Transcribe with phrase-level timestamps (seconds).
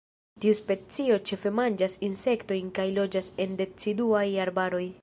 [0.45, 4.87] Tiu specio ĉefe manĝas insektojn, kaj loĝas en deciduaj arbaroj.